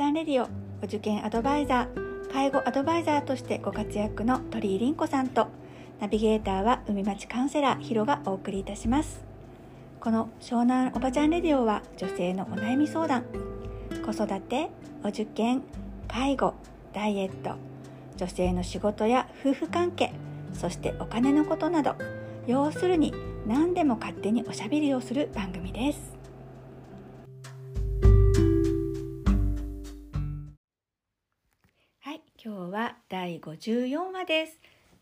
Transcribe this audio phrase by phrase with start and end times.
[0.00, 0.48] ちゃんレディオ
[0.82, 2.32] お受験アドバイザー。
[2.32, 5.48] 介護アドバイザーとしてご活躍の鳥居凛子さんと
[6.00, 9.22] ナビゲーターは海町カウンセラーヒロがお送りいたします。
[10.00, 13.26] この湘南おばちゃんレディオは女性のお悩み相談。
[14.02, 14.70] 子育て
[15.04, 15.60] お受験
[16.08, 16.54] 介護
[16.94, 17.56] ダイエット。
[18.16, 20.14] 女性の仕事や夫婦関係
[20.54, 21.94] そしてお金のことなど。
[22.46, 23.12] 要するに
[23.46, 26.19] 何でも勝手におしゃべりをする番組です。
[32.02, 34.58] はい今日は第54話です。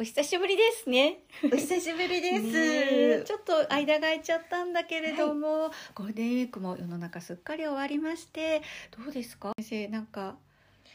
[0.00, 1.20] お久しぶりですね。
[1.44, 3.24] お久しぶりです。
[3.24, 8.62] ちょっと間が空いちゃったんだけれども、ゴールデンウィークも世の中すっかり終わりまして
[8.98, 9.52] どうですか？
[9.60, 10.34] 先生なんか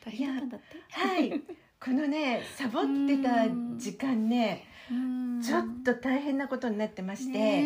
[0.05, 0.77] 大変だったんだって？
[0.91, 1.41] はい、
[1.79, 3.45] このね、サボってた
[3.77, 5.41] 時間ね、うん。
[5.41, 7.63] ちょっと大変なことになってまして、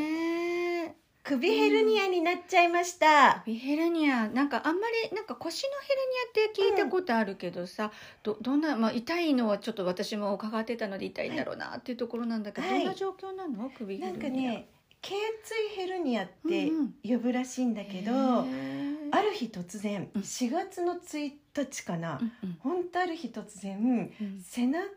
[1.30, 3.44] 首ヘルニアになっちゃいました。
[3.46, 4.28] 首ヘルニア。
[4.30, 7.92] なんかあんまりなんか腰のヘルニアって聞いたことあるけどさ、
[8.24, 12.80] どどんな、まあ、痛いのはちょっと私も伺ってたので痛いんだろうなっていうところなんだけど、はい。
[12.80, 13.70] どんな状況なの？
[13.70, 14.54] 首ヘなルニア。
[14.54, 14.70] んかね、
[15.04, 18.16] 頸椎ヘルニアってうん呼ぶらしいんだけど、へ
[18.48, 20.22] えある日突然、うん。
[20.24, 22.58] 4月の1日かな、うんうん。
[22.60, 23.78] ほんとある日突然、
[24.20, 24.42] うん。
[24.42, 24.88] 背中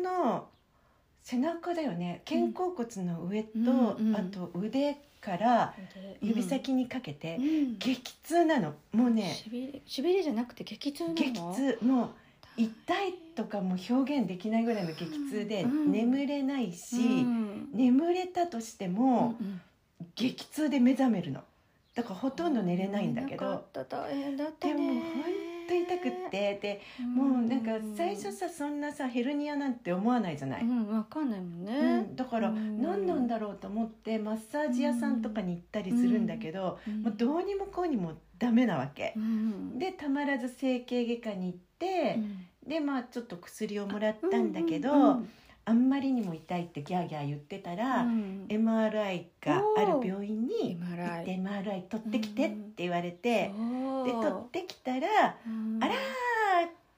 [0.00, 0.48] の
[1.22, 2.22] 背中だよね。
[2.28, 5.74] 肩甲骨の上と、うんうんあと腕から
[6.20, 7.78] 指先にかけて、うん。
[7.78, 8.74] 激痛なの。
[8.92, 11.14] もうねしびれしびれじゃなくて激痛なの？
[11.14, 11.78] 激痛。
[11.84, 12.10] もう
[12.56, 12.72] 痛
[13.06, 17.68] いとかも表現できないぐらいの激痛でうん眠れないし、うん。
[17.72, 19.36] 眠れたとしても
[20.16, 21.40] 激痛で目覚めるの。
[21.94, 23.54] だからほとんど寝れないんだけど。
[23.54, 23.84] った。
[23.84, 24.74] 大変だったね。
[24.74, 25.02] でも本
[25.68, 26.80] 当痛くってで
[27.14, 32.82] もうなんか最初さそんなさヘルニアなんて思わないじゃない、うんわかんないもんね、うんだからうん。
[32.82, 39.14] 何なんだろうと思ってマッサージ屋さんとかに行ったりするんだけど、うんもうどうにもこうにもダメなわけ。
[39.16, 39.20] う。
[39.20, 39.78] ん。
[39.78, 42.20] でたまらず整形外科に行って、う
[42.66, 42.68] ん。
[42.68, 45.22] でまあちょっと薬をもらったんだけど、
[45.64, 48.46] あんまりにも痛いってギャーギャー言ってたら、うん。
[48.48, 54.06] MRI がある病院に行って MRI 取ってきてって言われて、そう。
[54.06, 55.78] で取ってきたらうん。
[55.82, 55.96] あらー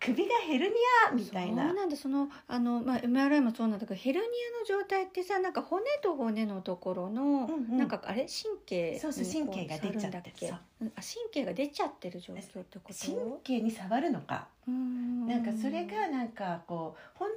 [0.00, 0.75] 首がヘルニ
[1.08, 1.66] アみたいな。
[1.69, 7.78] そうなんだそのあの、まあ、MRI もそうなんだけどヘルニアの状態ってさなんか骨と骨のところの、うんうん。
[7.78, 8.26] なんかあれ？
[8.26, 12.94] 神経そうそう神経が出ちゃって触る神経が出ちゃってる状況ってこと？
[12.94, 15.26] 神経に触るのか、うん。
[15.26, 17.31] なんかそれがなんかこう本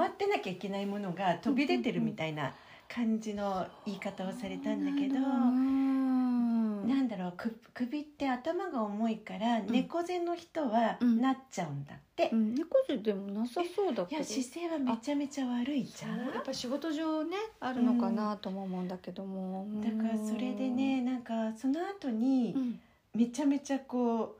[0.00, 2.54] まってなきゃいけないものが飛び出てるみたいな
[2.88, 9.66] 感じの言い方をされたんだけど、うんなんだろうく首って頭が重いからん。
[9.66, 11.20] 猫背の人はうん。
[11.20, 14.16] なっちゃうんだって、うん、猫背でもなさそうだけど。
[14.16, 16.18] いや姿勢はめちゃめちゃ悪いじゃん。
[16.18, 22.80] やっぱ仕事上ねあるのかなとも思うんだけども、だからそれでねなんかその後にうん。
[23.14, 24.36] めちゃめちゃこ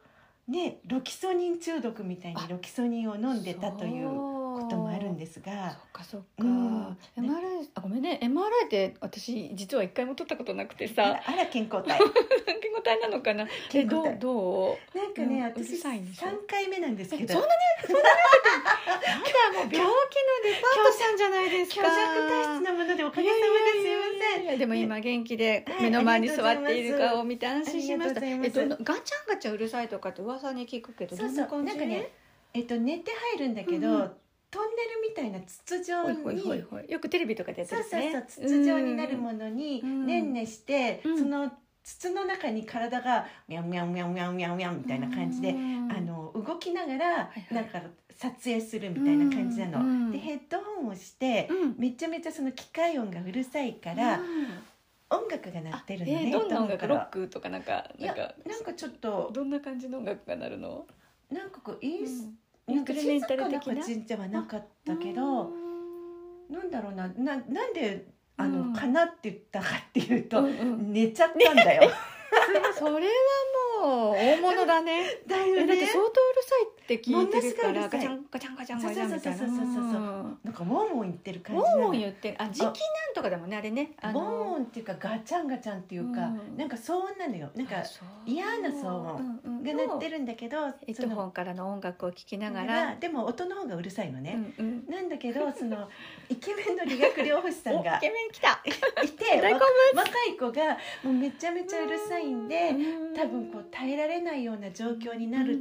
[0.48, 4.08] うねロキソニン中毒みたいにあロキソニンを飲んでたという
[4.70, 5.70] こともあるんでですが。
[5.70, 6.86] そっかそっか、うん。
[7.16, 8.18] MRI あごめんね。
[8.22, 11.98] MRI って私実は一回も取ったことなくてあさらあら健康体。
[12.60, 13.46] 健康体なのかな。
[13.68, 14.18] 健康体。
[14.18, 17.24] どうなんかね、うん私うるさいんでしょ？3回目なんですけど。
[17.24, 17.52] えそんなね
[17.86, 19.50] そんなに？
[19.50, 19.90] もう病気のデ
[20.62, 21.82] パートさんじゃないですか。
[21.82, 32.12] 虚弱体質なものでおかげさまですいませんいやでも今元気ではい目の前に座っている顔を見て安心しましたえどのガチャンガチャンうるさいとかって噂に聞くけどそうそうどんな感じなんかね
[32.54, 34.12] えっと寝て入るんだけど、うんうん
[34.50, 38.46] トンネルみたいな筒状によくテレビとかでやってそうるやつね。
[38.46, 40.06] そうそう筒状になるものにうん。
[40.06, 41.18] ねんねして、うん。
[41.18, 41.52] その
[41.82, 45.92] 筒の中に体がミャンミャンミャンミャンミャンミャンみたいな感じで、うん。
[45.92, 47.80] あの動きながらなんか
[48.16, 49.80] 撮影するみたいな感じなの。
[49.80, 50.10] うん。
[50.10, 51.74] でヘッドホンをしてうん。
[51.78, 54.26] めちゃめちゃその機械音がうるさいから、うん。
[55.12, 56.22] 音楽が鳴ってるのね。
[56.26, 56.86] えーどんな音楽？
[56.86, 58.34] ロックとかなんかなんか。
[58.46, 60.86] なんかちょっとどんな感じの音楽が鳴るの？
[61.30, 62.34] なんかこうインス、うん
[62.74, 63.74] なんかルメン静かなタル的な？
[63.74, 65.60] 感じではなかったけど、うん
[66.50, 68.06] なんだろうなななんで
[68.36, 68.72] あの、うん。
[68.72, 70.92] かなって言ったかっていうと、うんうん。
[70.92, 71.90] 寝ちゃったんだよ。
[72.74, 73.12] それは
[73.82, 75.20] もう大物だね。
[75.26, 79.38] だよえだってね相当うるさいって聞いてるからガチャンガチャンガチャンガチャンみたいな。
[79.38, 80.38] そうそうそうそう。
[80.44, 81.76] なんかウォンウォン言ってる感じなの。
[81.76, 82.72] ウォンウォン言ってあ時期なん
[83.14, 83.92] とかでもねあれね。
[84.02, 86.56] あウォンウォンっていうかガチャンガチャンっていうか、うん。
[86.56, 87.48] なんか騒音なのよ。
[87.54, 87.76] なんか
[88.26, 89.40] 嫌な騒音。
[89.44, 90.24] うんうんが鳴ってるん。
[90.24, 90.56] だけど、
[90.86, 94.86] ヘッドホンからの音楽を聴きながからでも音の方がうるさいのうね、んうん。
[94.88, 95.88] なんだけどその
[96.28, 98.60] イケメンの理学療法士さん おがイケメン来た。
[99.04, 99.40] いて
[99.94, 102.74] 若い子がもうめちゃめちゃうるさいんで、
[103.14, 105.60] 多分こう耐えられないような状況になる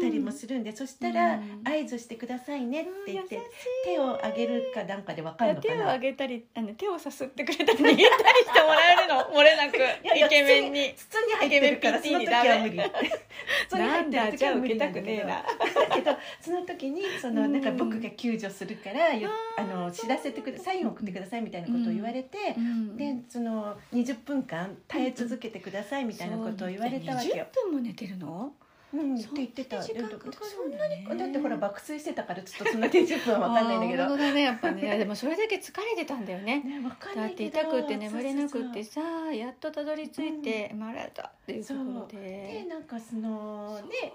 [0.00, 1.62] たりもするんで、そしたらうん。
[1.64, 3.42] 合図してくださいねって言って、うん
[3.84, 8.04] 手を上げるかなんかでわかるのか手をな上げたりあの手をさすってくれたり握ったりし
[8.52, 9.20] てもらえるの？
[9.34, 10.94] 漏れなくやいやイケメンに。
[10.96, 12.80] 筒に入ってるからその時は無理。
[13.68, 15.28] 筒になん入ってる時だじゃあ受は無理なんだけたくねえけど。
[15.28, 15.42] な
[15.88, 17.52] だけどその時にそのうん。
[17.52, 27.46] なんか僕が救助するからよあの知らせてくだサインを送ってくださいみたいなことを言われて、うんでその20分間耐え続けてくださいみたいなことを言われたわけよ。
[27.52, 28.52] 20分も寝てるの？
[28.94, 29.82] うん、って言ってた。
[29.82, 30.06] そんな
[30.88, 34.16] にだってほら爆睡してたからちょっとそんな20分は分かんないんだけど。
[34.16, 36.60] ねやっぱねいやでもそれだけ疲れてたんだよね。
[36.60, 39.00] ね分かんだって痛くて眠れなくってさ
[39.32, 41.64] やっとたどり着いて生まれたっていう
[42.08, 42.18] で。
[42.18, 44.12] でなんかそのね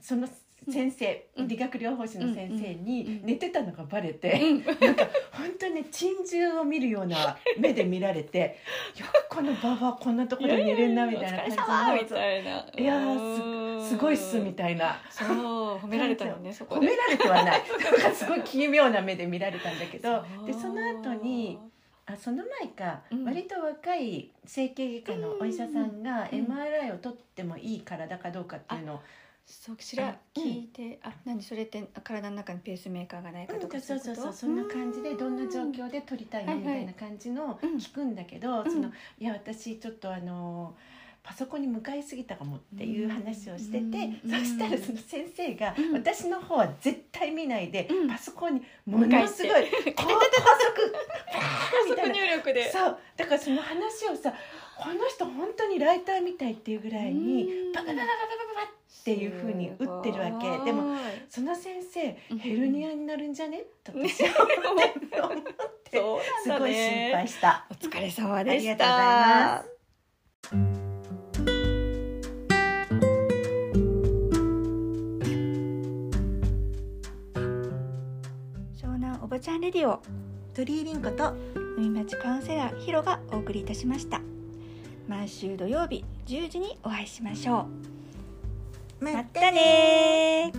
[0.00, 0.28] その
[0.68, 1.48] 先生、うん。
[1.48, 2.84] 理学療法士の先生うん。
[2.84, 4.64] に寝てたのがバレて、うん。
[4.80, 8.58] なんか本当にね珍獣を見るような目で見られて
[8.98, 13.59] よくこのババアこんなところで寝れんなみたいな感じのたいやーす
[13.90, 15.00] すごいっすみたいな。
[15.10, 15.28] そう
[15.78, 16.86] 褒められたのねそこで。
[16.86, 17.62] 褒められてはない。
[18.00, 20.24] なんかすごい奇妙な目で見られたんだけど。
[20.46, 21.58] でその後に
[22.06, 23.24] あその前か、うん。
[23.24, 29.00] 割と若い整形外科のお医者さんがうん MRI を取ってもいい体かどうかっていうのを、
[29.46, 37.76] そう知ら聞いてあ何それって体の中にペースメーカーがないかとかうんそうそうそうそんな感じでどんな状況で取りたいのはいはいみたいな感じのうん。
[37.76, 38.70] 聞くんだけど、うん。
[38.70, 40.76] そのいや私ちょっとあの
[41.22, 44.30] パソコンに向かいすぎたかもっていう話をしてて、うん。
[44.30, 45.92] そしたらその先生が、うん。
[45.94, 48.08] 私の方は絶対見ないで、うん。
[48.08, 49.64] パソコンにものすごい
[49.94, 50.94] 高速
[51.88, 52.14] みたいな。
[52.14, 52.98] 入力でそう。
[53.16, 54.32] だからその話をさ
[54.78, 57.72] この人本当にライターみたいっていうぐらいにうん。
[57.72, 60.94] ババババババババっていう風に打ってるわけでも
[61.28, 64.46] その先生うんヘルニアになるんじゃねと私は
[65.30, 65.42] 思っ
[65.84, 67.66] てすごい心ね配した。
[67.70, 69.79] お疲れ様でしたありがとうござい
[79.40, 80.02] ちゃんレディオ
[80.52, 81.32] 鳥居凛子と
[81.78, 84.20] 海町カウンセラーヒロがお送りいたしました。
[85.08, 87.66] 毎週土曜日10時にお会いしましょ
[89.00, 89.04] う。
[89.04, 90.52] またね